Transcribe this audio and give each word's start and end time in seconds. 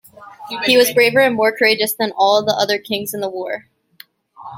He 0.65 0.77
was 0.77 0.91
braver 0.95 1.19
and 1.19 1.35
more 1.35 1.55
courageous 1.55 1.93
than 1.93 2.11
all 2.15 2.43
the 2.43 2.57
other 2.59 2.79
kings 2.79 3.13
in 3.13 3.21
the 3.21 3.29
war. 3.29 3.67